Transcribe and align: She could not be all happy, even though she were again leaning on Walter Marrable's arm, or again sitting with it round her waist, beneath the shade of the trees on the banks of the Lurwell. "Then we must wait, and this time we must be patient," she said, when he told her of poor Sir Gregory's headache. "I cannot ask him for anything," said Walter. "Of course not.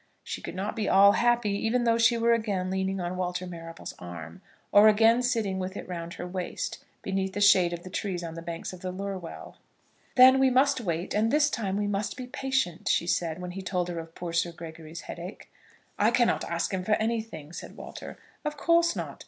She 0.23 0.41
could 0.41 0.55
not 0.55 0.75
be 0.75 0.89
all 0.89 1.11
happy, 1.11 1.51
even 1.63 1.83
though 1.83 1.99
she 1.99 2.17
were 2.17 2.33
again 2.33 2.71
leaning 2.71 2.99
on 2.99 3.17
Walter 3.17 3.45
Marrable's 3.45 3.93
arm, 3.99 4.41
or 4.71 4.87
again 4.87 5.21
sitting 5.21 5.59
with 5.59 5.77
it 5.77 5.87
round 5.87 6.15
her 6.15 6.25
waist, 6.25 6.83
beneath 7.03 7.33
the 7.33 7.39
shade 7.39 7.71
of 7.71 7.83
the 7.83 7.89
trees 7.91 8.23
on 8.23 8.33
the 8.33 8.41
banks 8.41 8.73
of 8.73 8.81
the 8.81 8.91
Lurwell. 8.91 9.57
"Then 10.15 10.39
we 10.39 10.49
must 10.49 10.81
wait, 10.81 11.13
and 11.13 11.29
this 11.29 11.51
time 11.51 11.77
we 11.77 11.85
must 11.85 12.17
be 12.17 12.25
patient," 12.25 12.89
she 12.89 13.05
said, 13.05 13.39
when 13.39 13.51
he 13.51 13.61
told 13.61 13.89
her 13.89 13.99
of 13.99 14.15
poor 14.15 14.33
Sir 14.33 14.51
Gregory's 14.51 15.01
headache. 15.01 15.51
"I 15.99 16.09
cannot 16.09 16.43
ask 16.45 16.73
him 16.73 16.83
for 16.83 16.93
anything," 16.93 17.53
said 17.53 17.77
Walter. 17.77 18.17
"Of 18.43 18.57
course 18.57 18.95
not. 18.95 19.19